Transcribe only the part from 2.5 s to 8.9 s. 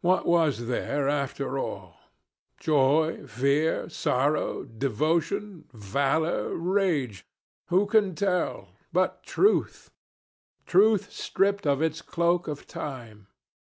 Joy, fear, sorrow, devotion, valor, rage who can tell?